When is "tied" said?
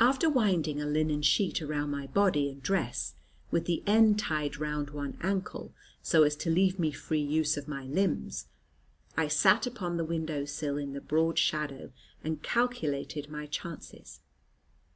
4.18-4.56